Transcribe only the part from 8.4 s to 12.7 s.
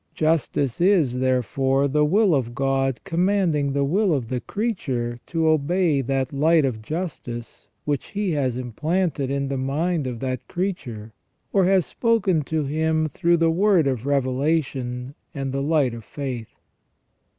implanted in the mind of that creature, or has spoken to